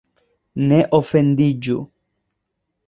[0.71, 1.79] Ne ofendiĝu!